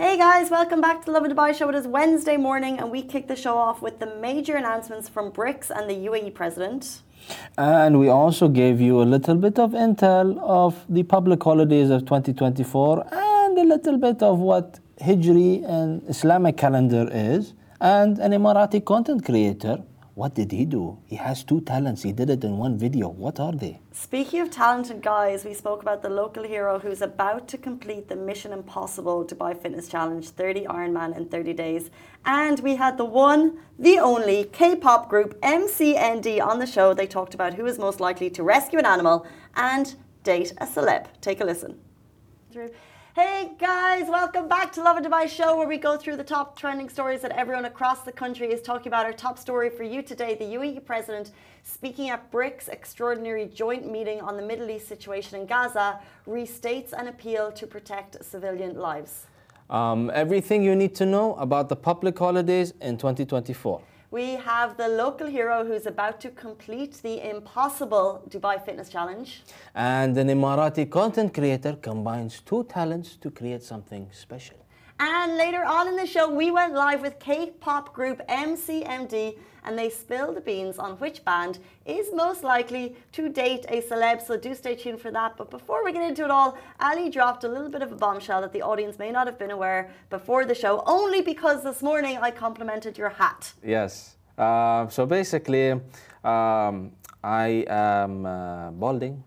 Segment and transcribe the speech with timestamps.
[0.00, 1.68] Hey guys, welcome back to the Lovin Dubai show.
[1.70, 5.32] It is Wednesday morning and we kick the show off with the major announcements from
[5.32, 7.02] BRICS and the UAE president.
[7.56, 12.02] And we also gave you a little bit of intel of the public holidays of
[12.02, 17.54] 2024 and a little bit of what Hijri and Islamic calendar is.
[17.80, 19.82] And an Emirati content creator
[20.18, 20.98] what did he do?
[21.06, 22.02] He has two talents.
[22.02, 23.08] He did it in one video.
[23.08, 23.78] What are they?
[23.92, 28.16] Speaking of talented guys, we spoke about the local hero who's about to complete the
[28.16, 31.90] Mission Impossible Dubai Fitness Challenge 30 Ironman in 30 days.
[32.24, 36.94] And we had the one, the only K pop group MCND on the show.
[36.94, 41.06] They talked about who is most likely to rescue an animal and date a celeb.
[41.20, 41.78] Take a listen.
[43.18, 46.88] Hey guys, welcome back to Lovin Dubai show where we go through the top trending
[46.88, 49.06] stories that everyone across the country is talking about.
[49.06, 51.32] Our top story for you today, the UAE president
[51.64, 57.08] speaking at BRICS extraordinary joint meeting on the Middle East situation in Gaza restates an
[57.08, 59.26] appeal to protect civilian lives.
[59.68, 63.82] Um, everything you need to know about the public holidays in 2024.
[64.10, 69.42] We have the local hero who's about to complete the impossible Dubai Fitness Challenge.
[69.74, 74.56] And an Emirati content creator combines two talents to create something special.
[74.98, 79.36] And later on in the show, we went live with K-pop group MCND
[79.68, 84.18] and they spill the beans on which band is most likely to date a celeb.
[84.26, 85.36] So do stay tuned for that.
[85.36, 88.40] But before we get into it all, Ali dropped a little bit of a bombshell
[88.40, 92.16] that the audience may not have been aware before the show, only because this morning
[92.16, 93.52] I complimented your hat.
[93.62, 94.16] Yes.
[94.38, 95.72] Uh, so basically,
[96.24, 99.22] um, I am uh, balding.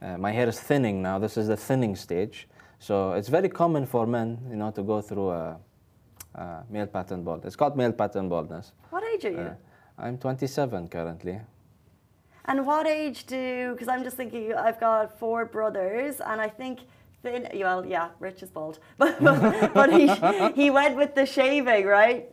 [0.00, 1.18] Uh, my hair is thinning now.
[1.18, 2.48] This is the thinning stage.
[2.78, 5.58] So it's very common for men, you know, to go through a
[6.38, 7.44] uh, male pattern bald.
[7.44, 8.72] It's called male pattern baldness.
[8.90, 9.38] What age are you?
[9.38, 9.54] Uh,
[9.98, 11.40] I'm 27 currently.
[12.44, 13.72] And what age do?
[13.72, 16.80] Because I'm just thinking, I've got four brothers, and I think
[17.22, 17.48] thin.
[17.54, 20.06] Well, yeah, Rich is bald, but but, but he
[20.54, 22.30] he went with the shaving, right?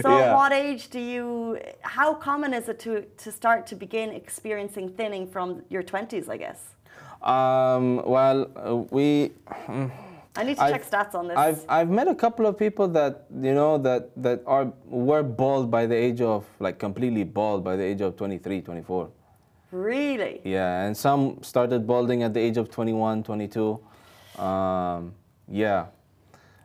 [0.00, 0.26] So, yeah.
[0.26, 1.58] at what age do you?
[1.82, 6.28] How common is it to to start to begin experiencing thinning from your 20s?
[6.28, 6.60] I guess.
[7.22, 9.32] Um, well, uh, we.
[10.36, 11.36] I need to I've, check stats on this.
[11.36, 15.70] I've I've met a couple of people that you know that that are were bald
[15.70, 19.10] by the age of like completely bald by the age of 23, 24.
[19.72, 20.40] Really?
[20.44, 23.80] Yeah, and some started balding at the age of 21, 22.
[24.38, 25.14] Um,
[25.48, 25.86] yeah.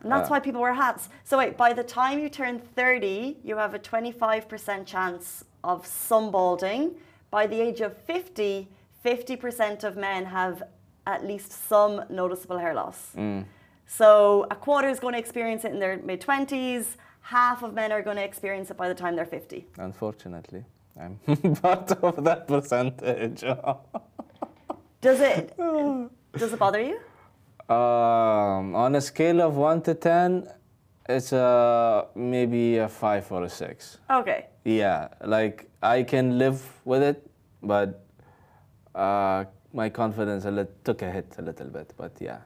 [0.00, 1.08] And that's uh, why people wear hats.
[1.24, 6.30] So wait, by the time you turn 30, you have a 25% chance of some
[6.30, 6.94] balding.
[7.30, 8.68] By the age of 50,
[9.04, 10.62] 50% of men have
[11.06, 13.12] at least some noticeable hair loss.
[13.16, 13.44] Mm.
[13.98, 16.96] So a quarter is going to experience it in their mid 20s.
[17.20, 19.66] Half of men are going to experience it by the time they're 50.
[19.76, 20.64] Unfortunately,
[20.98, 21.18] I'm
[21.62, 23.40] part of that percentage.
[25.02, 26.98] does it does it bother you?
[27.74, 30.48] Um, on a scale of one to ten,
[31.06, 33.98] it's a maybe a five or a six.
[34.10, 34.46] Okay.
[34.64, 37.30] Yeah, like I can live with it,
[37.62, 38.06] but
[38.94, 41.92] uh, my confidence a took a hit a little bit.
[41.96, 42.38] But yeah.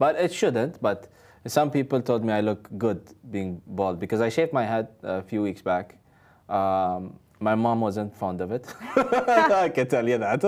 [0.00, 0.80] But it shouldn't.
[0.80, 1.08] But
[1.46, 5.22] some people told me I look good being bald because I shaved my head a
[5.22, 5.96] few weeks back.
[6.48, 8.64] Um, my mom wasn't fond of it.
[8.96, 10.40] I can tell you that.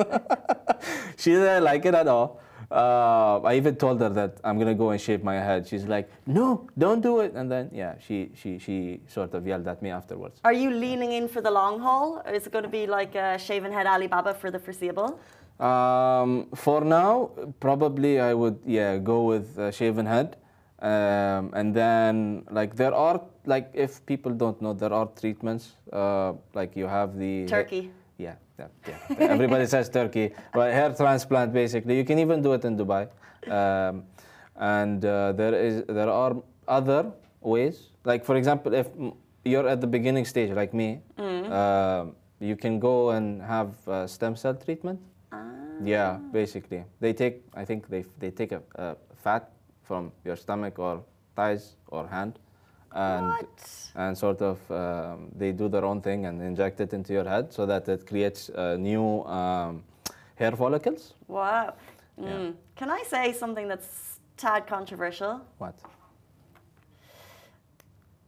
[1.16, 2.40] she didn't like it at all.
[2.70, 5.68] Uh, I even told her that I'm gonna go and shave my head.
[5.68, 9.68] She's like, "No, don't do it." And then, yeah, she she she sort of yelled
[9.68, 10.40] at me afterwards.
[10.42, 13.38] Are you leaning in for the long haul, or is it to be like a
[13.38, 15.20] shaven head Alibaba for the foreseeable?
[15.60, 17.30] Um, for now,
[17.60, 20.36] probably I would yeah go with uh, shaven head,
[20.80, 26.32] um, and then like there are like if people don't know there are treatments uh,
[26.54, 27.90] like you have the turkey.
[28.18, 29.16] Yeah, yeah, yeah.
[29.18, 31.96] Everybody says Turkey, but hair transplant basically.
[31.96, 33.08] You can even do it in Dubai,
[33.46, 34.04] um,
[34.56, 36.36] and uh, there is there are
[36.66, 37.90] other ways.
[38.04, 38.88] Like for example, if
[39.44, 42.14] you're at the beginning stage like me, mm.
[42.40, 43.74] you can go and have
[44.10, 44.98] stem cell treatment.
[45.80, 47.42] Yeah, basically, they take.
[47.54, 49.50] I think they they take a, a fat
[49.82, 51.02] from your stomach or
[51.34, 52.38] thighs or hand,
[52.92, 53.90] and what?
[53.94, 57.52] and sort of um, they do their own thing and inject it into your head
[57.52, 59.82] so that it creates uh, new um,
[60.36, 61.14] hair follicles.
[61.28, 61.74] Wow.
[62.18, 62.24] Mm.
[62.24, 62.50] Yeah.
[62.76, 65.40] Can I say something that's tad controversial?
[65.58, 65.74] What?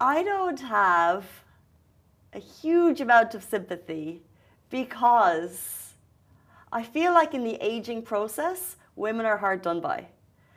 [0.00, 1.24] I don't have
[2.32, 4.22] a huge amount of sympathy
[4.70, 5.83] because
[6.74, 10.08] I feel like in the aging process, women are hard done by.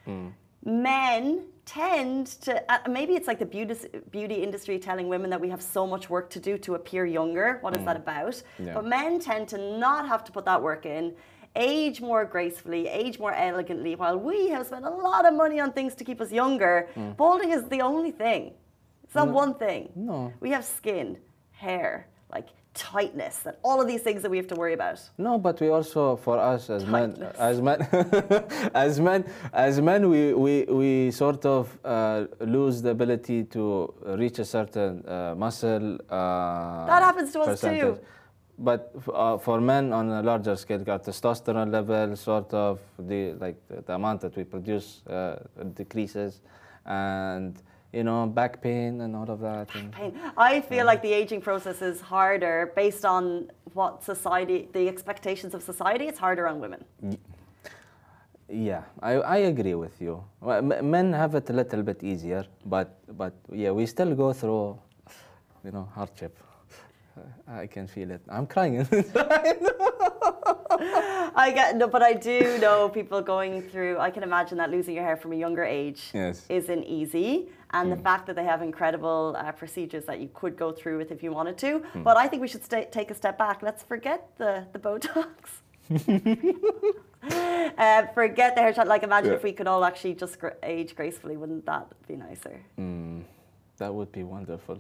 [0.08, 0.34] Mm.
[0.66, 1.24] Men
[1.66, 3.76] tend to uh, maybe it's like the beauty
[4.10, 7.48] beauty industry telling women that we have so much work to do to appear younger.
[7.62, 7.86] What is mm.
[7.86, 8.36] that about?
[8.58, 8.74] Yeah.
[8.74, 11.14] But men tend to not have to put that work in.
[11.58, 15.72] age more gracefully, age more elegantly, while we have spent a lot of money on
[15.72, 16.88] things to keep us younger.
[17.18, 18.54] Balding is the only thing.
[19.04, 19.90] It's not one thing.
[19.96, 20.34] No.
[20.40, 21.18] We have skin,
[21.52, 25.00] hair, like tightness, and all of these things that we have to worry about.
[25.18, 27.80] No, but we also, for us as men, as men,
[28.86, 34.40] as men, as men, we we, we sort of uh, lose the ability to reach
[34.40, 35.96] a certain uh, muscle.
[36.10, 37.82] Uh, That happens to us percentage.
[37.82, 38.00] too.
[38.60, 43.58] But uh, for men on a larger scale, our testosterone level, sort of the like
[43.68, 45.36] the, the amount that we produce uh,
[45.76, 46.42] decreases,
[46.86, 47.54] and
[47.94, 49.74] you know back pain and all of that.
[49.76, 50.14] and- Pain.
[50.38, 55.62] I feel like the aging process is harder based on what society, the expectations of
[55.64, 56.06] society.
[56.08, 56.84] It's harder on women.
[58.50, 60.24] Yeah, I, I agree with you.
[60.42, 62.88] Men have it a little bit easier, but
[63.18, 64.80] but yeah, we still go through,
[65.66, 66.38] you know, hardship.
[67.48, 68.22] I can feel it.
[68.30, 68.88] I'm crying.
[71.36, 73.98] I get no, but I do know people going through.
[74.00, 76.46] I can imagine that losing your hair from a younger age Yes.
[76.50, 80.72] isn't easy, and the fact that they have incredible uh, procedures that you could go
[80.72, 81.84] through with if you wanted to.
[82.04, 83.62] But I think we should stay, take a step back.
[83.62, 85.28] Let's forget the the Botox.
[87.78, 88.88] uh, forget the hair shot.
[88.88, 89.38] Like imagine Yeah.
[89.38, 91.38] if we could all actually just gr- age gracefully.
[91.38, 92.60] Wouldn't that be nicer?
[92.80, 93.24] Mm,
[93.78, 94.80] that would be wonderful.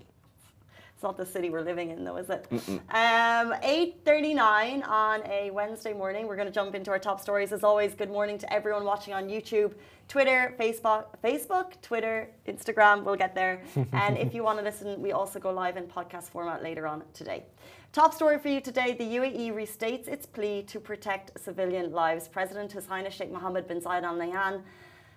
[0.98, 2.48] It's not the city we're living in, though, is it?
[2.52, 6.26] Um, 8.39 on a Wednesday morning.
[6.26, 7.52] We're going to jump into our top stories.
[7.54, 9.76] As always, good morning to everyone watching on YouTube,
[10.08, 13.04] Twitter, Facebook, Facebook, Twitter, Instagram.
[13.04, 13.62] We'll get there.
[13.94, 17.04] and if you want to listen, we also go live in podcast format later on
[17.14, 17.44] today.
[17.92, 18.96] Top story for you today.
[18.98, 22.28] The UAE restates its plea to protect civilian lives.
[22.28, 24.64] President His Highness Sheikh Mohammed bin Zayed Al Nahyan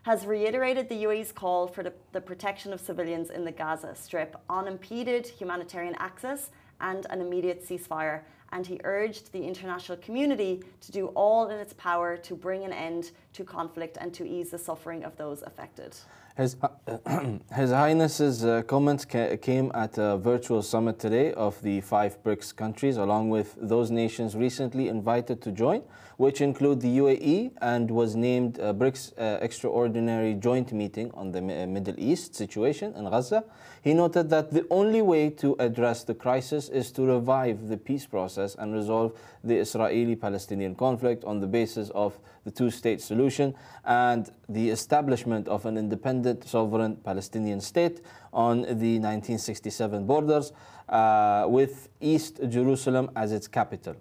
[0.03, 4.37] has reiterated the UAE's call for the, the protection of civilians in the Gaza Strip,
[4.49, 6.51] unimpeded humanitarian access,
[6.81, 8.23] and an immediate ceasefire.
[8.53, 12.73] And he urged the international community to do all in its power to bring an
[12.73, 15.95] end to conflict and to ease the suffering of those affected.
[16.41, 16.57] His,
[17.55, 22.57] His Highness's uh, comments ca- came at a virtual summit today of the five BRICS
[22.57, 25.83] countries, along with those nations recently invited to join,
[26.17, 31.43] which include the UAE and was named a BRICS uh, Extraordinary Joint Meeting on the
[31.43, 33.45] Mi- uh, Middle East situation in Gaza.
[33.83, 38.07] He noted that the only way to address the crisis is to revive the peace
[38.07, 39.13] process and resolve
[39.45, 43.55] the Israeli Palestinian conflict on the basis of the two state solution
[43.85, 48.01] and the establishment of an independent sovereign Palestinian state
[48.33, 50.53] on the 1967 borders
[50.89, 53.97] uh, with East Jerusalem as its capital.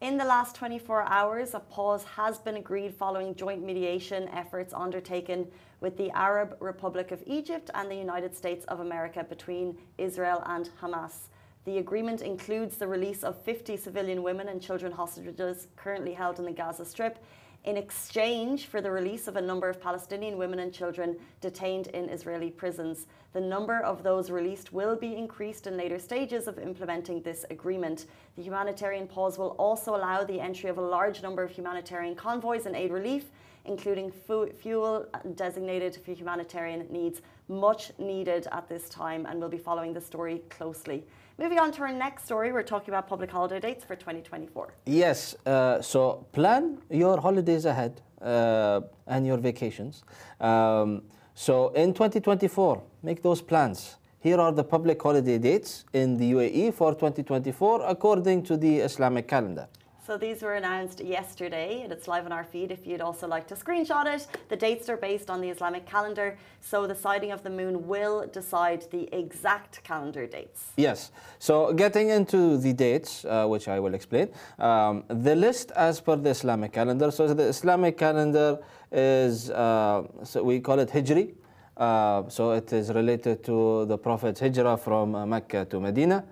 [0.00, 5.46] In the last 24 hours, a pause has been agreed following joint mediation efforts undertaken
[5.80, 10.70] with the Arab Republic of Egypt and the United States of America between Israel and
[10.80, 11.28] Hamas.
[11.64, 16.46] The agreement includes the release of 50 civilian women and children hostages currently held in
[16.46, 17.24] the Gaza Strip
[17.64, 22.08] in exchange for the release of a number of Palestinian women and children detained in
[22.08, 23.06] Israeli prisons.
[23.34, 28.06] The number of those released will be increased in later stages of implementing this agreement.
[28.36, 32.66] The humanitarian pause will also allow the entry of a large number of humanitarian convoys
[32.66, 33.30] and aid relief,
[33.64, 35.06] including fu- fuel
[35.36, 40.42] designated for humanitarian needs, much needed at this time, and we'll be following the story
[40.50, 41.04] closely.
[41.38, 44.74] Moving on to our next story, we're talking about public holiday dates for 2024.
[44.84, 50.04] Yes, uh, so plan your holidays ahead uh, and your vacations.
[50.40, 51.02] Um,
[51.34, 53.96] so in 2024, make those plans.
[54.20, 59.26] Here are the public holiday dates in the UAE for 2024 according to the Islamic
[59.26, 59.68] calendar.
[60.04, 63.46] So these were announced yesterday, and it's live on our feed if you'd also like
[63.46, 64.26] to screenshot it.
[64.48, 68.26] The dates are based on the Islamic calendar, so the sighting of the moon will
[68.26, 70.72] decide the exact calendar dates.
[70.76, 71.12] Yes.
[71.38, 76.16] So getting into the dates, uh, which I will explain, um, the list as per
[76.16, 77.12] the Islamic calendar.
[77.12, 78.58] So the Islamic calendar
[78.90, 81.32] is, uh, so we call it Hijri.
[81.76, 86.24] Uh, so it is related to the Prophet's Hijrah from uh, Mecca to Medina.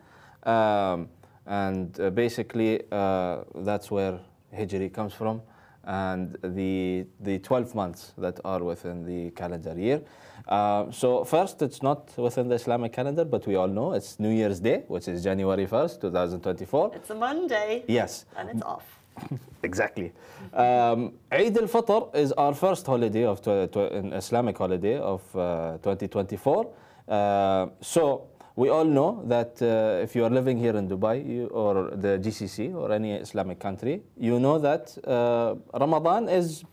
[0.43, 1.09] Um,
[1.51, 4.21] and uh, basically, uh, that's where
[4.57, 5.43] Hijri comes from.
[5.85, 10.01] And the, the 12 months that are within the calendar year.
[10.47, 14.31] Uh, so, first, it's not within the Islamic calendar, but we all know it's New
[14.31, 16.93] Year's Day, which is January 1st, 2024.
[16.95, 19.01] It's a Monday, Yes, and it's off.
[19.65, 20.13] exactly.
[20.53, 26.71] Um, Eid al-Fitr is our first holiday of an Islamic holiday of uh, 2024.
[27.09, 31.47] Uh, so we all know that uh, if you are living here in Dubai you,
[31.47, 36.65] or the GCC or any Islamic country, you know that uh, Ramadan is,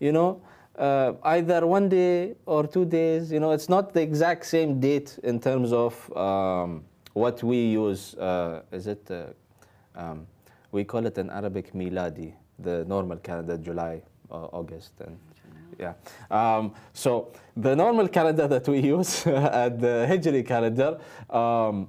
[0.00, 0.40] you know,
[0.78, 3.32] uh, either one day or two days.
[3.32, 8.14] You know, it's not the exact same date in terms of um, what we use.
[8.14, 9.10] Uh, is it?
[9.10, 9.26] Uh,
[9.96, 10.26] um,
[10.72, 12.34] we call it an Arabic miladi.
[12.58, 15.18] the normal calendar, July, uh, August, and
[15.78, 15.94] yeah.
[16.30, 20.98] Um, so the normal calendar that we use at the Hijri calendar
[21.30, 21.88] um,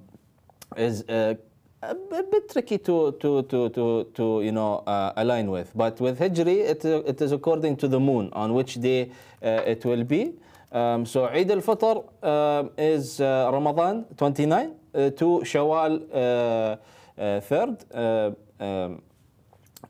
[0.77, 1.35] is uh,
[1.81, 5.71] a bit tricky to, to, to, to, to you know, uh, align with.
[5.75, 9.11] But with Hijri, it, it is according to the moon on which day
[9.43, 10.33] uh, it will be.
[10.71, 16.79] Um, so Eid al-Fitr uh, is uh, Ramadan 29 uh, to Shawwal
[17.17, 18.35] 3rd.
[18.59, 19.01] Um,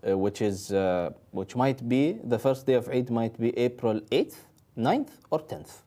[0.07, 3.99] uh, which is uh, which might be the first day of Eid might be April
[4.11, 4.35] 8th,
[4.77, 5.81] 9th, or 10th.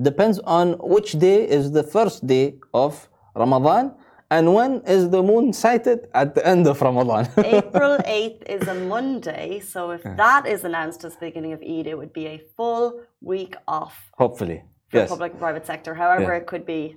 [0.00, 3.94] Depends on which day is the first day of Ramadan
[4.30, 7.28] and when is the moon sighted at the end of Ramadan.
[7.38, 11.86] April 8th is a Monday, so if that is announced as the beginning of Eid,
[11.86, 14.10] it would be a full week off.
[14.18, 14.62] Hopefully.
[14.90, 15.08] For yes.
[15.08, 15.94] public and private sector.
[15.94, 16.40] However, Yeah.
[16.40, 16.96] it could be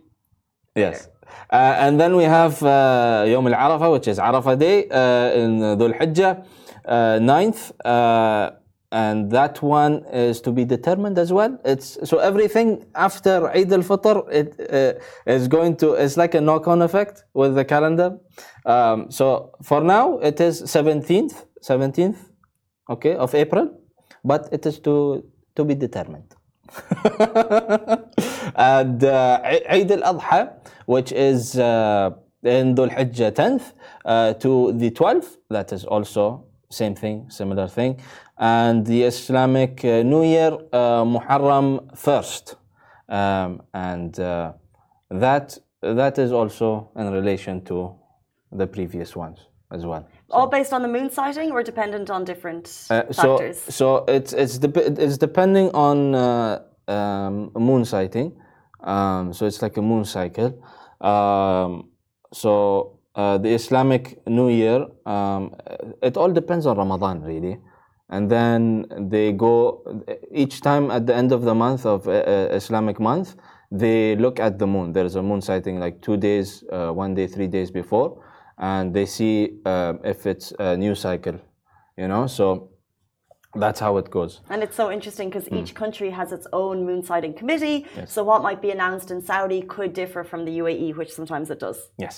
[0.76, 1.10] Yes.
[1.50, 5.60] Uh, and then we have uh, Yom al Arafah, which is Arafah Day uh, in
[5.60, 6.46] Dhul Hijjah,
[6.86, 7.72] uh, 9th.
[7.84, 8.52] Uh,
[8.94, 11.58] and that one is to be determined as well.
[11.64, 16.42] It's so everything after Eid al Fitr it uh, is going to it's like a
[16.42, 18.18] knock-on effect with the calendar.
[18.66, 22.18] Um, so for now it is 17th, 17th,
[22.90, 23.80] okay, of April,
[24.26, 25.24] but it is to
[25.56, 26.36] to be determined.
[28.56, 30.54] and uh, Eid al-Adha,
[30.86, 32.12] which is uh,
[32.44, 33.74] in Dhul Hijjah 10th
[34.06, 38.00] uh, to the 12th, that is also same thing, similar thing.
[38.38, 42.56] And the Islamic uh, New Year, uh, Muharram 1st.
[43.10, 44.54] Um, and uh,
[45.10, 47.96] that that is also in relation to
[48.52, 50.08] the previous ones as well.
[50.32, 53.58] All based on the moon sighting or dependent on different Uh, so, factors.
[53.80, 58.32] so it's it's dep- it's depending on uh, um, moon sighting.
[58.84, 60.52] Um, so it's like a moon cycle.
[61.02, 61.90] Um,
[62.34, 65.56] so uh, the Islamic New Year, um,
[66.02, 67.60] it all depends on Ramadan really,
[68.10, 69.84] and then they go
[70.32, 73.36] each time at the end of the month of uh, uh, Islamic month.
[73.74, 74.92] They look at the moon.
[74.94, 78.22] There's a moon sighting like two days, uh, one day, three days before,
[78.62, 81.38] and they see uh, if it's a new cycle.
[81.98, 82.46] You know, so
[83.64, 84.34] that's how it goes.
[84.50, 85.58] And it's so interesting because Hmm.
[85.60, 87.78] each country has its own moon sighting committee.
[88.16, 91.60] So what might be announced in Saudi could differ from the UAE, which sometimes it
[91.60, 91.80] does.
[92.06, 92.16] Yes.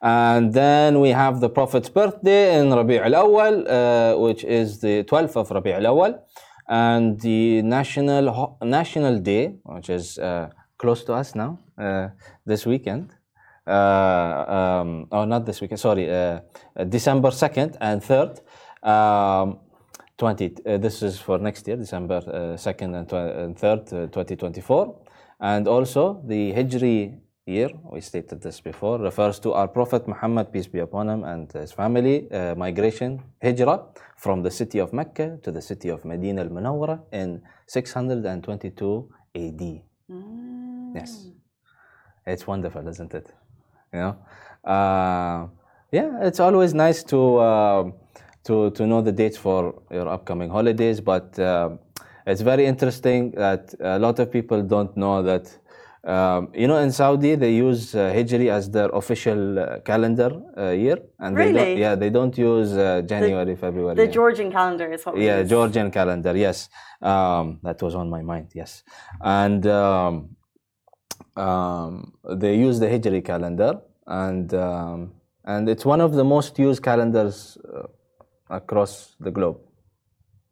[0.00, 5.04] And then we have the Prophet's birthday in Rabi' al Awal, uh, which is the
[5.04, 6.12] 12th of Rabi' al Awal,
[6.68, 9.44] and the national ho- national day,
[9.76, 10.48] which is uh,
[10.82, 12.08] close to us now, uh,
[12.44, 13.04] this weekend.
[13.66, 16.40] Uh, um, oh, not this weekend, sorry, uh,
[16.76, 18.40] uh, December 2nd and 3rd.
[18.82, 19.58] Um,
[20.18, 24.98] 20, uh, this is for next year, December uh, 2nd and, and 3rd, uh, 2024.
[25.40, 30.66] And also the Hijri year, we stated this before, refers to our Prophet Muhammad, peace
[30.66, 35.50] be upon him, and his family, uh, migration, Hijrah, from the city of Mecca to
[35.50, 39.82] the city of Medina al-Munawwara in 622 AD.
[40.94, 41.28] Yes.
[42.24, 43.32] It's wonderful, isn't it?
[43.92, 44.16] You know,
[44.64, 45.48] uh,
[45.90, 47.90] yeah, it's always nice to uh,
[48.44, 51.00] to to know the dates for your upcoming holidays.
[51.00, 51.70] But uh,
[52.26, 55.58] it's very interesting that a lot of people don't know that.
[56.04, 60.70] Um, you know, in Saudi they use uh, Hijri as their official uh, calendar uh,
[60.70, 63.94] year, and they don't, yeah, they don't use uh, January, February.
[63.94, 64.08] The.
[64.08, 65.50] Georgian calendar is what we Yeah, use.
[65.50, 66.36] Georgian calendar.
[66.36, 66.68] Yes,
[67.00, 68.48] um, that was on my mind.
[68.52, 68.82] Yes,
[69.20, 70.30] and um,
[71.36, 75.12] um, they use the Hijri calendar, and um,
[75.44, 77.86] and it's one of the most used calendars uh,
[78.50, 79.58] across the globe.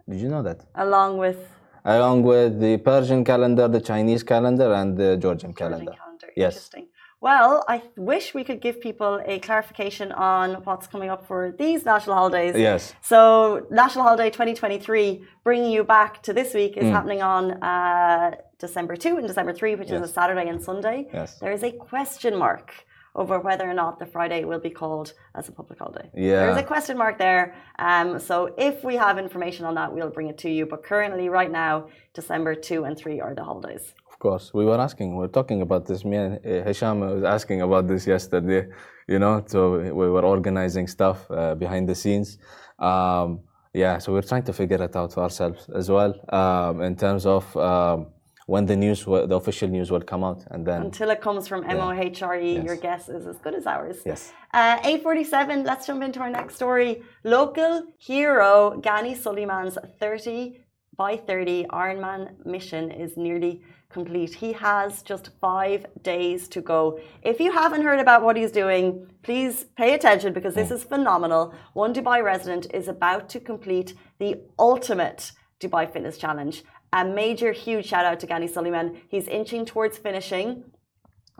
[0.08, 0.64] Did you know that?
[0.74, 1.38] Along with
[1.84, 5.92] Along with the Persian calendar, the Chinese calendar, and the Georgian Georgian calendar.
[5.92, 6.26] calendar.
[6.36, 6.54] Yes.
[6.54, 6.88] Interesting.
[7.22, 11.84] Well, I wish we could give people a clarification on what's coming up for these
[11.84, 12.54] national holidays.
[12.56, 12.94] Yes.
[13.02, 16.92] So, National Holiday 2023, bringing you back to this week, is Mm.
[16.92, 21.08] happening on uh, December 2 and December 3, which is a Saturday and Sunday.
[21.12, 21.38] Yes.
[21.38, 22.72] There is a question mark
[23.14, 26.08] over whether or not the Friday will be called as a public holiday.
[26.14, 26.46] Yeah.
[26.46, 27.54] There's a question mark there.
[27.78, 30.64] Um, so, if we have information on that, we'll bring it to you.
[30.64, 33.92] But currently, right now, December 2 and 3 are the holidays.
[34.20, 36.04] Course, we were asking, we were talking about this.
[36.04, 38.68] Me and Hisham was asking about this yesterday,
[39.08, 42.36] you know, so we were organizing stuff uh, behind the scenes.
[42.78, 43.40] Um,
[43.72, 47.24] yeah, so we're trying to figure it out for ourselves as well um, in terms
[47.24, 48.08] of um,
[48.44, 50.44] when the news, the official news will come out.
[50.50, 54.02] And then, Until it comes from MOHRE, E, your guess is as good as ours.
[54.04, 54.34] yes.
[54.52, 57.02] Uh, 847, let's jump into our next story.
[57.24, 60.60] Local hero Gani Suleiman's 30
[60.98, 64.34] by 30 Ironman mission is nearly complete.
[64.34, 67.00] He has just five days to go.
[67.22, 70.76] If you haven't heard about what he's doing, please pay attention because this mm.
[70.76, 71.52] is phenomenal.
[71.74, 76.62] One Dubai resident is about to complete the ultimate Dubai Fitness Challenge.
[76.92, 78.96] A major, huge shout out to Gani Suleiman.
[79.08, 80.64] He's inching towards finishing,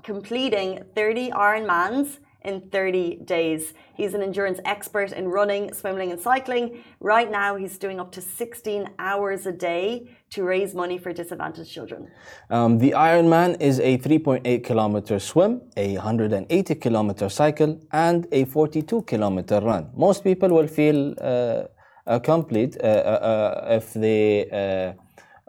[0.02, 3.74] completing 30 Ironmans in 30 days.
[3.94, 6.82] He's an endurance expert in running, swimming, and cycling.
[7.00, 11.70] Right now, he's doing up to 16 hours a day to raise money for disadvantaged
[11.70, 12.08] children.
[12.50, 19.02] Um, the Ironman is a 3.8 kilometer swim, a 180 kilometer cycle, and a 42
[19.02, 19.90] kilometer run.
[19.94, 21.14] Most people will feel
[22.10, 24.94] uh, complete uh, uh, uh, if they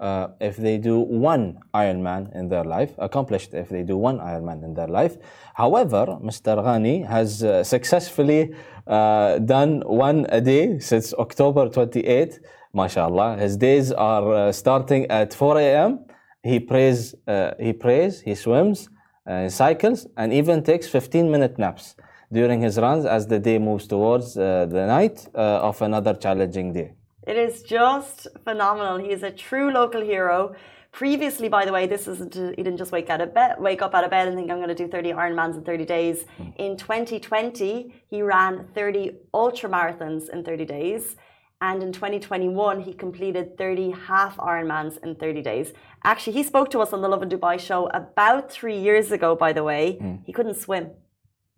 [0.01, 4.63] uh, if they do one Ironman in their life, accomplished if they do one Ironman
[4.63, 5.15] in their life.
[5.53, 6.57] However, Mr.
[6.57, 8.53] Ghani has uh, successfully
[8.87, 12.39] uh, done one a day since October 28.
[12.73, 13.37] MashaAllah.
[13.37, 15.99] His days are uh, starting at 4 a.m.
[16.41, 18.87] He prays, uh, he prays, he swims,
[19.27, 21.95] uh, cycles, and even takes 15 minute naps
[22.31, 26.93] during his runs as the day moves towards the night of another challenging day.
[27.27, 28.97] It is just phenomenal.
[28.97, 30.55] He is a true local hero.
[30.91, 33.93] Previously, by the way, this isn't he didn't just wake out of bed, wake up
[33.95, 36.25] out of bed and think I'm going to do 30 Ironmans in 30 days.
[36.57, 41.15] In 2020, he ran 30 ultra marathons in 30 days.
[41.61, 45.73] And in 2021, he completed 30 half Ironmans in 30 days.
[46.03, 49.53] Actually, he spoke to us on the Lovin Dubai show about three years ago, by
[49.53, 49.99] the way.
[50.01, 50.25] Mm.
[50.25, 50.89] He couldn't swim.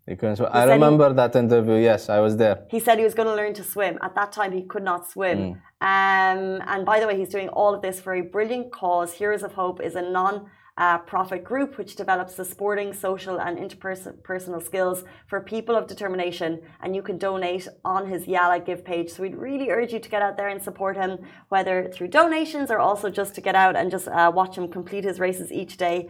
[0.06, 1.76] Because I remember he, that interview.
[1.76, 2.66] Yes, I was there.
[2.70, 3.98] He said he was going to learn to swim.
[4.02, 5.38] At that time, he could not swim.
[5.38, 5.54] Mm.
[5.82, 9.14] Um, and by the way, he's doing all of this for a brilliant cause.
[9.14, 13.58] Heroes of Hope is a non uh, profit group which develops the sporting, social, and
[13.58, 16.62] interpersonal skills for people of determination.
[16.82, 19.10] And you can donate on his Yalla Give page.
[19.12, 22.72] So we'd really urge you to get out there and support him, whether through donations
[22.72, 25.78] or also just to get out and just uh, watch him complete his races each
[25.78, 26.10] day.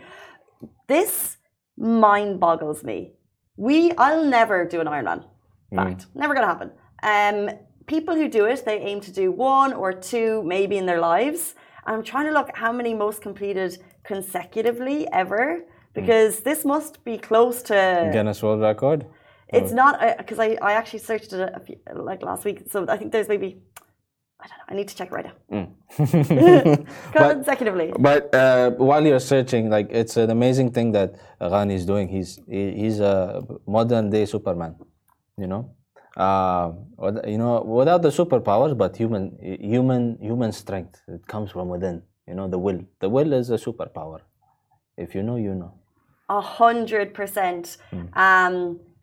[0.88, 1.38] This
[1.78, 3.14] mind boggles me
[3.58, 5.24] we, I'll never do an Ironman.
[5.72, 5.76] Mm.
[5.76, 6.16] Fact, mm.
[6.16, 6.72] never gonna happen.
[7.04, 7.50] Um,
[7.88, 11.56] people who do it, they aim to do one or two, maybe in their lives.
[11.86, 15.94] I'm trying to look how many most completed consecutively ever, mm.
[15.94, 16.44] because mm.
[16.44, 19.06] this must be close to Guinness World Record.
[19.50, 19.76] It's oh.
[19.76, 23.12] not because uh, I, I actually searched it few, like last week, so I think
[23.12, 23.62] there's maybe
[24.44, 24.66] I don't know.
[24.70, 25.36] I need to check it right now.
[25.58, 26.88] Mm.
[27.14, 27.94] consecutively.
[27.98, 32.10] But, uh, while you're searching, like it's an amazing thing that Ghani is doing.
[32.10, 34.76] He's he, he's a modern day Superman.
[35.38, 35.72] You know,
[36.18, 36.74] uh,
[37.26, 41.02] you know, without the superpowers, but human human human strength.
[41.08, 42.04] It comes from within.
[42.28, 42.82] You know, the will.
[43.00, 44.20] The will is a superpower.
[44.98, 45.74] If you know, you know.
[46.30, 47.78] A hundred percent.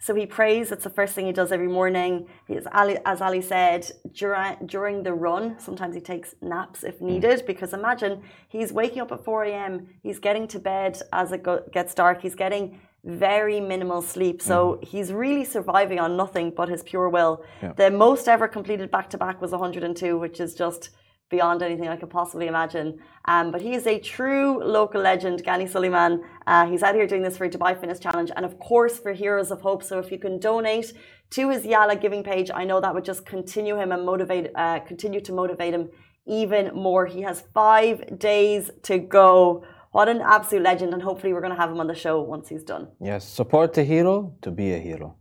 [0.01, 0.05] Mm.
[0.05, 0.73] So he prays.
[0.73, 2.27] It's the first thing he does every morning.
[2.49, 7.45] As Ali, as Ali said, during, during the run, sometimes he takes naps if needed.
[7.47, 11.63] Because imagine he's waking up at 4 a.m., he's getting to bed as it go,
[11.73, 14.43] gets dark, he's getting very minimal sleep.
[14.43, 14.85] So mm.
[14.85, 17.43] he's really surviving on nothing but his pure will.
[17.63, 17.73] Yeah.
[17.73, 20.91] The most ever completed back to back was 102, which is just
[21.31, 22.99] beyond anything I could possibly imagine.
[23.27, 26.23] Um, but he is a true local legend, Gani Suleiman.
[26.47, 29.51] Uh, he's out here doing this for Dubai Fitness Challenge and, of course, for Heroes
[29.51, 29.83] of Hope.
[29.83, 30.93] So if you can donate
[31.31, 34.81] to his Yalla giving page, I know that would just continue him and motivate, uh,
[34.81, 35.89] continue to motivate him
[36.27, 37.07] even more.
[37.07, 39.65] He has five days to go.
[39.93, 42.49] What an absolute legend, and hopefully, we're going to have him on the show once
[42.49, 42.89] he's done.
[43.01, 45.17] Yes, support the hero to be a hero.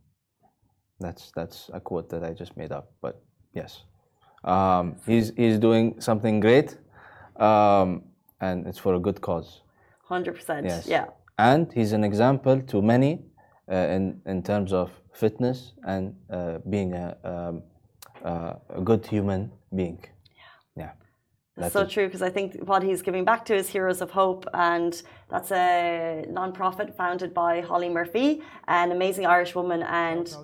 [1.00, 3.22] That's that's a quote that I just made up, but
[3.54, 3.84] yes.
[4.44, 6.78] Um, he's, he's doing something great,
[7.38, 8.04] um,
[8.40, 9.62] and it's for a good cause.
[10.10, 10.64] 100%.
[10.64, 10.88] Yes.
[10.88, 11.06] Yeah.
[11.38, 13.22] And he's an example to many
[13.72, 17.64] uh, in, in terms of fitness and uh, being a, um,
[18.24, 20.04] uh, a good human being.
[20.76, 20.84] Yeah.
[20.84, 20.92] Yeah.
[21.56, 21.90] That's so it.
[21.90, 25.52] true because I think what he's giving back to is Heroes of Hope, and that's
[25.52, 30.36] a non-profit founded by Holly Murphy, an amazing Irish woman, and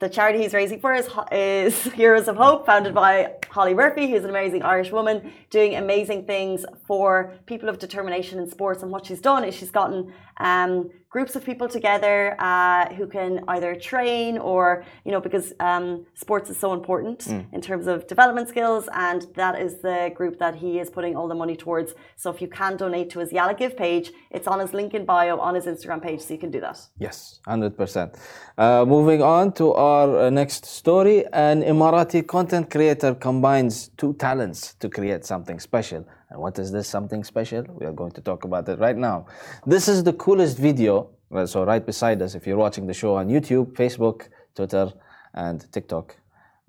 [0.00, 4.24] the charity he's raising for is, is Heroes of Hope, founded by Holly Murphy, who's
[4.24, 8.82] an amazing Irish woman doing amazing things for people of determination in sports.
[8.82, 13.42] And what she's done is she's gotten um, groups of people together uh, who can
[13.48, 17.44] either train or, you know, because um, sports is so important mm.
[17.52, 18.88] in terms of development skills.
[18.94, 21.94] And that is the group that he is putting all the money towards.
[22.14, 25.04] So if you can donate to his Yalla Give page, it's on his link in
[25.04, 26.20] bio on his Instagram page.
[26.20, 26.78] So you can do that.
[26.98, 28.16] Yes, 100%.
[28.56, 31.26] Uh, moving on to our uh, next story.
[31.32, 36.88] An Emirati content creator combines two talents to create something special and what is this
[36.88, 37.64] something special?
[37.68, 39.26] We are going to talk about it right now.
[39.66, 41.10] This is the coolest video.
[41.46, 44.92] So right beside us, if you're watching the show on YouTube, Facebook, Twitter,
[45.34, 46.16] and TikTok.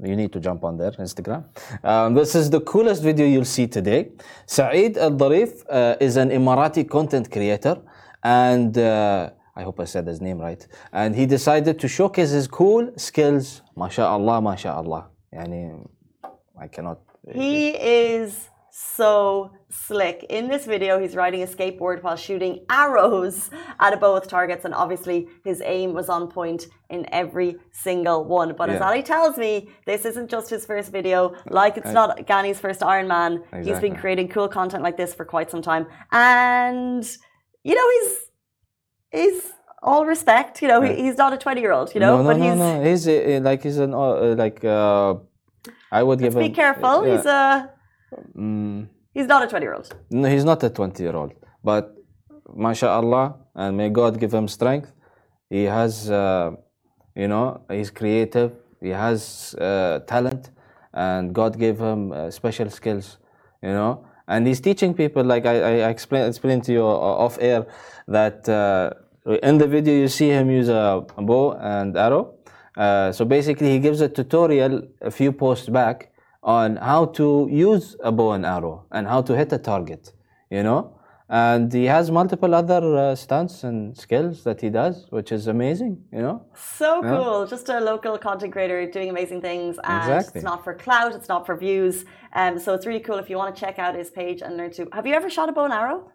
[0.03, 1.43] You need to jump on there, Instagram.
[1.83, 4.09] Um, this is the coolest video you'll see today.
[4.47, 7.77] Saeed Al Darif uh, is an Emirati content creator,
[8.23, 10.65] and uh, I hope I said his name right.
[10.91, 13.61] And he decided to showcase his cool skills.
[13.77, 15.05] MashaAllah, MashaAllah.
[15.35, 15.87] Yani,
[16.59, 16.99] I cannot.
[17.31, 20.25] He is so slick.
[20.29, 24.63] In this video, he's riding a skateboard while shooting arrows at a bow with targets,
[24.65, 28.55] and obviously his aim was on point in every single one.
[28.57, 31.35] But as Ali tells me, this isn't just his first video.
[31.49, 33.43] Like it's not Gani's first Iron Man.
[33.63, 37.03] He's been creating cool content like this for quite some time, and
[37.63, 38.17] you know he's
[39.11, 39.51] he's
[39.83, 40.61] all respect.
[40.61, 41.93] You know he, he's not a twenty-year-old.
[41.93, 42.59] You know, no, no, but no, he's.
[42.59, 42.83] no.
[42.83, 44.63] He's uh, like he's an uh, like.
[44.63, 45.15] Uh,
[45.91, 46.53] I would give Be him.
[46.53, 47.05] careful.
[47.05, 47.17] yeah.
[47.17, 47.69] He's a.
[48.37, 49.93] Mm, He's not a twenty-year-old.
[50.09, 51.93] No, he's not a 20 year old, but
[52.55, 54.93] mashallah, and may God give him strength.
[55.49, 56.51] He has, uh,
[57.15, 60.51] you know, he's creative, he has uh, talent,
[60.93, 63.17] and God gave him uh, special skills,
[63.61, 64.05] you know.
[64.29, 67.65] And he's teaching people, like I, I explained, explained to you uh, off air,
[68.07, 68.91] that uh,
[69.43, 72.35] in the video you see him use a, a bow and arrow.
[72.77, 76.10] Uh, so basically, he gives a tutorial a few posts back
[76.43, 80.11] on how to use a bow and arrow and how to hit a target,
[80.49, 80.97] you know.
[81.29, 86.03] And he has multiple other uh, stunts and skills that he does, which is amazing,
[86.11, 86.45] you know.
[86.55, 87.47] So cool.
[87.47, 89.77] Just a local content creator doing amazing things.
[89.81, 90.39] And Exactly.
[90.39, 92.03] it's not for clout, it's not for views.
[92.33, 94.71] Um, so it's really cool if you want to check out his page and learn
[94.71, 94.89] to.
[94.91, 96.11] Have you ever shot a bow and arrow?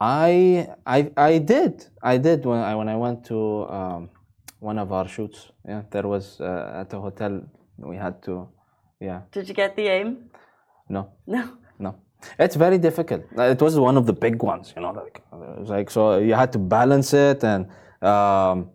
[0.00, 4.10] I I I did I did when I when I went to um,
[4.58, 5.52] one of our shoots.
[5.64, 7.40] Yeah, there was uh, at a hotel
[7.78, 8.48] we had to.
[9.00, 10.30] Yeah, Did you get the aim?
[10.88, 11.42] no, No.
[11.78, 11.94] no.
[12.38, 13.22] It's very difficult.
[13.38, 14.92] Uh, It was one of the big ones, you know.
[14.92, 17.66] Like it was like so you had to balance it, and
[18.02, 18.70] um,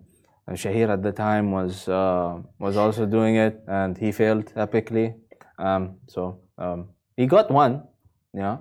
[0.51, 5.15] Shahir at the time was uh, was also doing it, and he failed epically.
[5.57, 7.84] Um, so um, he got one,
[8.34, 8.57] yeah,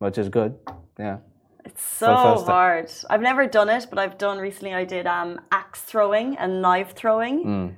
[0.00, 0.52] which is good.
[0.98, 1.18] Yeah.
[1.64, 2.54] It's so the first time.
[2.54, 2.90] hard.
[3.08, 4.74] I've never done it, but I've done recently.
[4.74, 7.44] I did um, axe throwing and knife throwing.
[7.44, 7.74] Mm.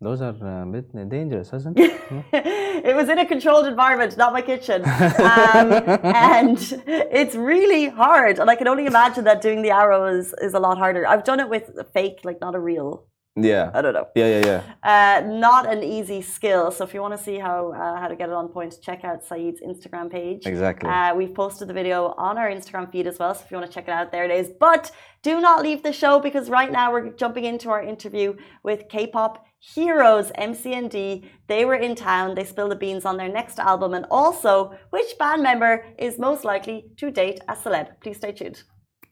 [0.00, 2.00] Those are uh, a bit dangerous, isn't it?
[2.32, 4.82] it was in a controlled environment, not my kitchen.
[4.84, 4.88] Um,
[6.04, 8.38] and it's really hard.
[8.38, 11.06] And I can only imagine that doing the arrow is, is a lot harder.
[11.06, 13.06] I've done it with a fake, like not a real.
[13.36, 13.70] yeah.
[13.74, 14.06] I don't know.
[14.14, 14.62] Yeah, yeah, yeah.
[14.92, 16.70] Uh, not an easy skill.
[16.70, 19.02] So if you want to see how uh, how to get it on point, check
[19.04, 20.46] out Saeed's Instagram page.
[20.46, 20.88] Exactly.
[20.88, 23.34] Uh, we've posted the video on our Instagram feed as well.
[23.34, 24.50] So if you want to check it out, there it is.
[24.58, 24.90] But
[25.22, 29.44] do not leave the show because right now we're jumping into our interview with K-pop
[29.74, 31.24] heroes MCND.
[31.48, 32.34] They were in town.
[32.34, 36.44] They spilled the beans on their next album, and also which band member is most
[36.44, 37.88] likely to date a celeb.
[38.00, 38.62] Please stay tuned.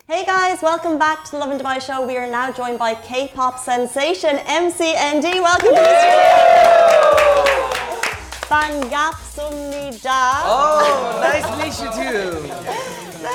[0.07, 2.07] Hey guys, welcome back to the Lovin Dubai show.
[2.07, 5.41] We are now joined by K-pop sensation MCND.
[5.43, 6.35] Welcome to the studio.
[8.53, 10.23] Bangapsumnida.
[10.45, 12.64] Oh, nice to meet you too.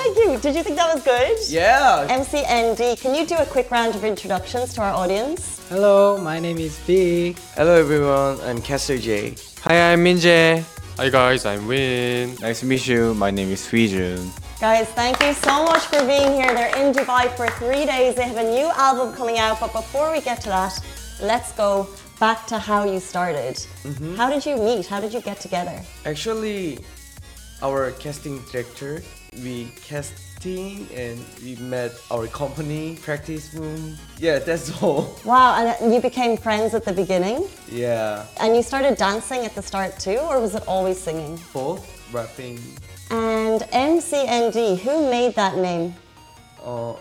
[0.10, 0.40] Thank you.
[0.40, 1.38] Did you think that was good?
[1.50, 2.08] Yeah.
[2.10, 5.62] MCND, can you do a quick round of introductions to our audience?
[5.70, 7.38] Hello, my name is Big.
[7.54, 9.36] Hello everyone, I'm Castle J.
[9.66, 10.66] Hi, I'm Minjae.
[10.98, 12.36] Hi guys, I'm Win.
[12.42, 13.14] Nice to meet you.
[13.14, 14.18] My name is Sweejun.
[14.60, 16.56] Guys, thank you so much for being here.
[16.56, 18.16] They're in Dubai for three days.
[18.16, 20.74] They have a new album coming out, but before we get to that,
[21.22, 21.88] let's go
[22.20, 23.58] back to how you started.
[23.84, 24.16] Mm-hmm.
[24.16, 24.88] How did you meet?
[24.88, 25.80] How did you get together?
[26.04, 26.80] Actually,
[27.62, 29.04] our casting director,
[29.44, 33.98] we casting and we met our company practice room.
[34.18, 35.16] Yeah, that's all.
[35.26, 37.48] Wow, and you became friends at the beginning?
[37.72, 41.40] Yeah, And you started dancing at the start too, or was it always singing?
[41.54, 42.60] both rapping.
[43.12, 45.96] And MCND, who made that name?
[46.64, 46.94] Uh,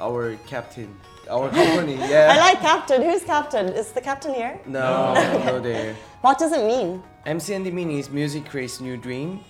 [0.00, 0.94] our captain,
[1.30, 1.94] our company.
[1.96, 2.32] Yeah.
[2.32, 3.02] I like Captain.
[3.02, 3.68] Who's Captain?
[3.68, 4.58] Is the Captain here?
[4.66, 5.14] No,
[5.46, 5.94] no there.
[6.22, 7.02] What does it mean?
[7.26, 9.40] MCND means music creates new dream.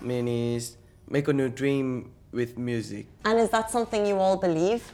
[0.00, 0.76] Means
[1.08, 3.06] make a new dream with music.
[3.24, 4.90] And is that something you all believe?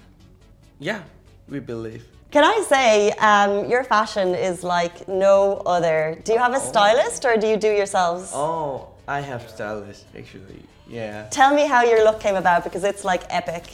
[0.79, 1.03] Yeah,
[1.49, 2.05] we believe.
[2.31, 6.21] Can I say, um, your fashion is like no other.
[6.25, 8.33] Do you have a stylist or do you do yourselves?
[8.35, 10.62] Oh, I have stylist actually.
[10.87, 11.29] Yeah.
[11.31, 13.64] Tell me how your look came about because it's like epic.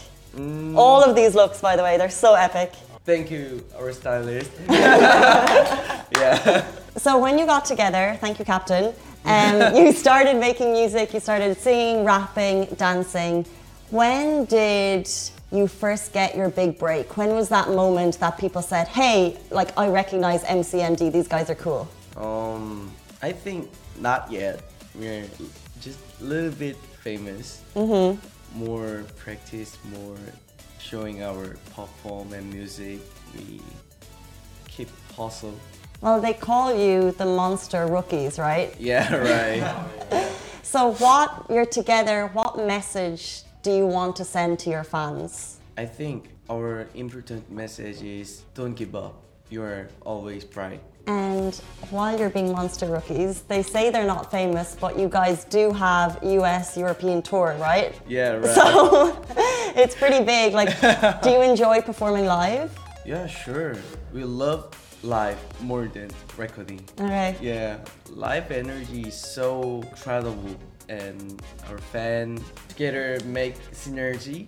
[0.77, 2.73] All of these looks, by the way, they're so epic.
[3.05, 4.51] Thank you, our stylist.
[4.68, 6.64] yeah.
[6.97, 8.92] So when you got together, thank you, Captain,
[9.25, 13.47] um, you started making music, you started singing, rapping, dancing.
[13.91, 15.09] When did
[15.53, 17.17] you first get your big break?
[17.17, 21.55] When was that moment that people said, hey, like I recognize MCND, these guys are
[21.55, 21.89] cool?
[22.17, 22.91] Um,
[23.23, 24.63] I think not yet.
[24.95, 25.27] We're
[25.81, 27.63] just a little bit famous.
[27.75, 28.19] Mm-hmm.
[28.65, 30.17] More practice, more
[30.79, 33.01] showing our perform and music.
[33.35, 33.61] We
[34.69, 35.55] keep hustle.
[36.05, 38.75] Well, they call you the monster rookies, right?
[38.79, 39.64] Yeah, right.
[40.62, 45.61] So, what you're together, what message do you want to send to your fans?
[45.79, 49.14] I think our important message is don't give up.
[49.49, 50.83] You are always bright.
[51.07, 51.55] And
[51.88, 56.19] while you're being monster rookies, they say they're not famous, but you guys do have
[56.23, 57.95] US European tour, right?
[58.07, 58.55] Yeah, right.
[58.55, 59.17] So
[59.75, 60.53] it's pretty big.
[60.53, 60.79] Like,
[61.23, 62.71] do you enjoy performing live?
[63.07, 63.77] yeah, sure.
[64.12, 64.71] We love
[65.04, 66.82] live more than recording.
[67.00, 67.36] Okay.
[67.41, 67.78] Yeah,
[68.10, 70.56] live energy is so incredible,
[70.89, 74.48] and our fan together make synergy,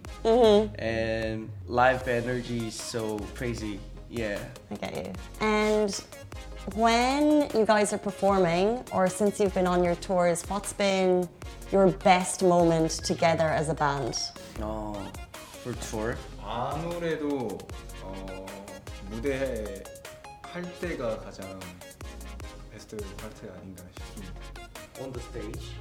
[0.77, 3.79] and live energy is so crazy.
[4.09, 4.39] Yeah.
[4.69, 5.13] I get you.
[5.39, 6.03] And
[6.75, 11.29] when you guys are performing, or since you've been on your tours, what's been
[11.71, 14.19] your best moment together as a band?
[14.61, 15.01] Oh,
[15.63, 16.17] for tour.
[16.43, 17.57] 아무래도
[18.03, 18.45] 어,
[19.09, 19.81] 무대
[20.45, 21.59] 할 때가 가장
[22.71, 24.33] 베스트 파트 아닌가 싶습니다.
[25.01, 25.75] On the stage.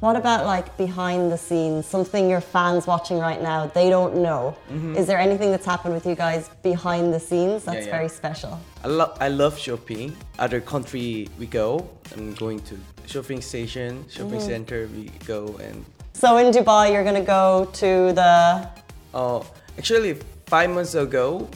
[0.00, 4.54] What about like behind the scenes, something your fans watching right now they don't know?
[4.94, 7.96] Is there anything that's happened with you guys behind the scenes that's yeah.
[7.96, 8.60] very special?
[8.84, 10.14] I love I love shopping.
[10.38, 11.88] Other country we go.
[12.14, 14.88] I'm going to shopping station, shopping center.
[14.94, 18.68] We go and So in Dubai, you're gonna go to the
[19.14, 19.46] oh,
[19.78, 21.48] actually five months ago,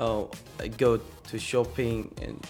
[0.00, 0.30] oh,
[0.60, 2.44] I go to shopping and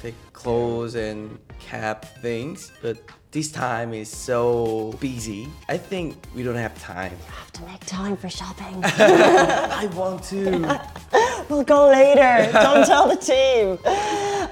[0.00, 2.98] take clothes and cap things, but
[3.30, 5.48] this time is so busy.
[5.68, 7.16] I think we don't have time.
[7.28, 8.80] have to make time for shopping.
[8.84, 10.80] I want to.
[11.48, 12.50] we'll go later.
[12.52, 13.78] Don't tell the team.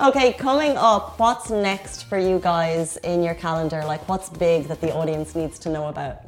[0.09, 3.85] Okay, coming up, what's next for you guys in your calendar?
[3.85, 6.23] Like, what's big that the audience needs to know about?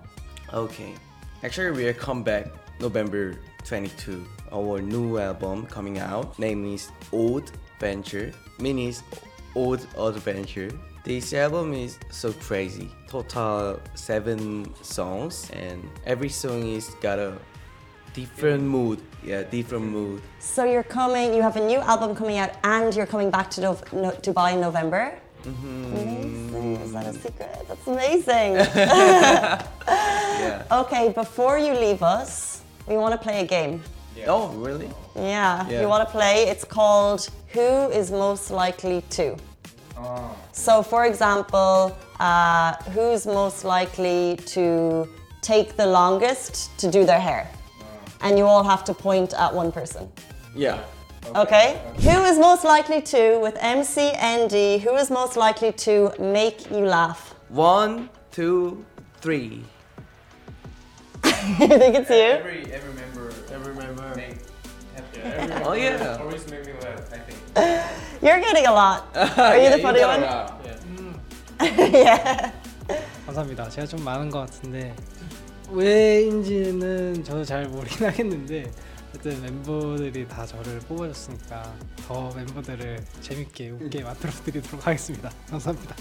[0.53, 0.94] Okay.
[1.42, 2.46] Actually, we are come back
[2.83, 4.27] November 22.
[4.53, 6.37] Our new album coming out.
[6.37, 8.33] Name is Old Venture.
[8.59, 9.05] Means
[9.55, 10.71] Old Adventure.
[11.05, 12.90] This album is so crazy.
[13.07, 17.38] Total seven songs, and every song is got a
[18.14, 19.01] different mood.
[19.25, 20.21] Yeah, different mood.
[20.40, 21.35] So you're coming.
[21.35, 24.61] You have a new album coming out, and you're coming back to no- Dubai in
[24.61, 25.14] November.
[25.45, 25.85] Mm-hmm.
[25.87, 26.77] Amazing.
[26.83, 27.64] Is that a secret?
[27.68, 28.51] That's amazing.
[30.42, 30.64] Yeah.
[30.83, 32.51] okay, before you leave us,
[32.87, 33.83] we want to play a game.
[34.27, 34.88] Oh, really?
[35.16, 35.81] Yeah, Yeah.
[35.81, 36.45] you want to play?
[36.49, 39.37] It's called Who is Most Likely to?
[39.99, 40.35] Oh.
[40.53, 45.09] So, for example, uh, who's most likely to
[45.40, 47.49] take the longest to do their hair?
[48.21, 50.09] And you all have to point at one person.
[50.55, 50.79] Yeah.
[51.35, 51.81] Okay?
[52.03, 57.35] Who is most likely to, with MCND, who is most likely to make you laugh?
[57.49, 58.85] One, two,
[59.21, 59.64] three.
[61.42, 62.38] I think it's you.
[62.38, 64.14] Every every member every member.
[64.14, 64.38] make
[64.94, 66.18] yeah, every member Oh, yeah.
[66.20, 67.02] always make me laugh.
[67.12, 67.38] I think.
[68.22, 69.11] You're getting a lot.
[69.16, 70.22] Are you the funny one?
[70.22, 70.55] Yeah.
[71.90, 72.52] yeah.
[73.26, 73.68] 감사합니다.
[73.70, 74.94] 제가 좀 많은 것 같은데
[75.70, 78.70] 왜인지는 저도 잘 모르긴 하겠는데
[79.22, 81.72] 어쨌든 멤버들이 다 저를 뽑아줬으니까
[82.08, 85.30] 더 멤버들을 재밌게 웃게 만들어 드리도록 하겠습니다.
[85.48, 85.94] 감사합니다.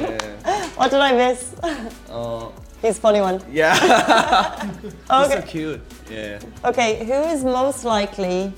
[0.00, 0.36] Yeah.
[0.78, 1.54] What did I miss?
[2.10, 2.48] Uh,
[2.80, 3.40] He's funny one.
[3.52, 3.74] yeah.
[4.80, 5.42] He's so Okay.
[5.46, 5.80] cute.
[6.10, 6.38] Yeah.
[6.64, 8.54] Okay, who is most likely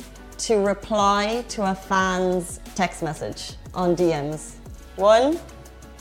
[0.46, 4.55] to reply to a fan's text message on DMs?
[4.96, 5.37] One,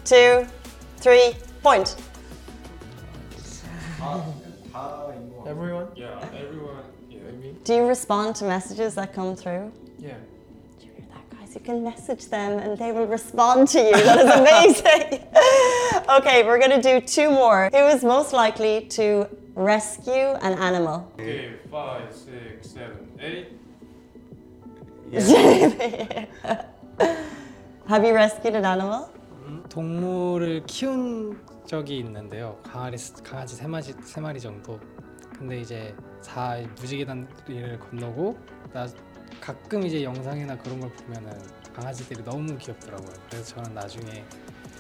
[0.06, 0.46] two,
[0.98, 1.96] three, point.
[5.48, 5.88] Everyone.
[5.96, 6.20] Yeah.
[7.65, 9.73] Do you respond to messages that come through?
[9.99, 10.15] Yeah.
[10.81, 11.55] Do you hear that, guys?
[11.55, 13.93] You can message them and they will respond to you.
[13.93, 15.27] That is amazing.
[16.19, 17.71] okay, we're gonna do two more.
[17.73, 21.11] Who is most likely to rescue an animal?
[21.15, 21.55] Okay.
[21.71, 23.49] Five, six, seven, eight.
[27.87, 29.09] Have you rescued an animal?
[29.69, 32.57] 동물을 키운 적이 있는데요.
[32.63, 34.79] 강아지 강아지 세 마리 세 마리 정도.
[35.39, 35.95] 근데 이제
[36.26, 38.38] 다 무지개다리를 건너고
[38.74, 38.88] 나
[39.40, 41.32] 가끔 이제 영상이나 그런 걸 보면은
[41.74, 43.14] 강아지들이 너무 귀엽더라고요.
[43.30, 44.24] 그래서 저는 나중에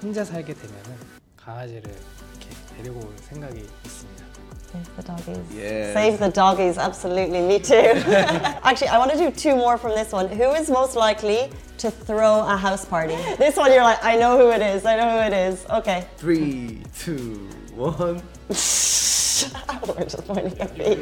[0.01, 0.97] 혼자 살게 되면은
[1.37, 4.29] 강아지를 이렇게 데리고 올 생각이 있습니다.
[4.69, 5.55] Save the doggies.
[5.55, 5.93] Yes.
[5.93, 7.97] Save the doggies, absolutely, me too.
[8.61, 10.27] Actually, I want to do two more from this one.
[10.27, 11.49] Who is most likely
[11.79, 13.15] to throw a house party?
[13.39, 15.65] This one, you're like, I know who it is, I know who it is.
[15.71, 16.05] Okay.
[16.17, 18.21] Three, two, one.
[19.87, 20.97] We're just pointing at me.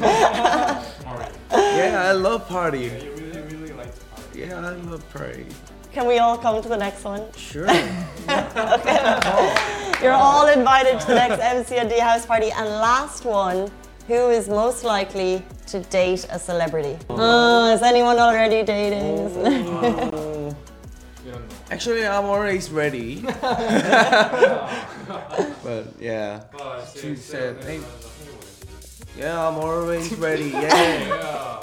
[1.50, 2.84] Yeah, I love party.
[2.84, 4.40] You really, really like to party.
[4.40, 5.46] Yeah, I love party.
[5.92, 7.22] Can we all come to the next one?
[7.36, 7.64] Sure.
[7.68, 9.54] okay.
[10.02, 12.50] You're all invited to the next MCND house party.
[12.50, 13.70] And last one,
[14.06, 16.96] who is most likely to date a celebrity?
[17.10, 19.32] Oh, oh is anyone already dating?
[19.36, 20.44] Oh.
[20.44, 20.48] We.
[21.70, 23.20] Actually, I'm always ready.
[23.20, 23.34] but
[26.00, 26.40] yeah,
[26.96, 27.80] she said, uh, hey,
[29.18, 30.50] yeah, I'm always ready.
[30.54, 31.62] Yeah.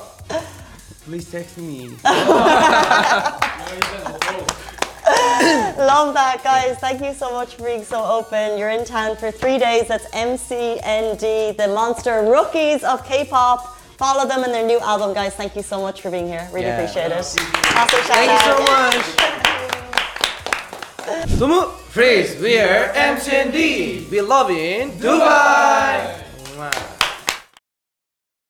[1.06, 1.90] Please text me.
[5.78, 6.78] Love that, guys.
[6.80, 8.58] Thank you so much for being so open.
[8.58, 9.88] You're in town for three days.
[9.88, 13.78] That's MCND, the monster rookies of K-pop.
[14.00, 15.36] Follow them and their new album, guys.
[15.36, 16.50] Thank you so much for being here.
[16.52, 16.80] Really Yeah.
[16.80, 17.18] appreciate it.
[17.20, 18.94] Awesome shout Thank you so out.
[18.96, 19.06] much.
[21.38, 24.10] Tumu, please, we are MCND.
[24.10, 26.18] We love in Dubai.
[26.58, 26.95] Mwah.